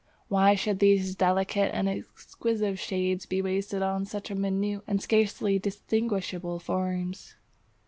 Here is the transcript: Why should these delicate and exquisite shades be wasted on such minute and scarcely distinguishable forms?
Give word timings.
Why 0.29 0.55
should 0.55 0.79
these 0.79 1.13
delicate 1.13 1.75
and 1.75 1.87
exquisite 1.87 2.79
shades 2.79 3.27
be 3.27 3.39
wasted 3.39 3.83
on 3.83 4.07
such 4.07 4.31
minute 4.31 4.81
and 4.87 4.99
scarcely 4.99 5.59
distinguishable 5.59 6.57
forms? 6.57 7.35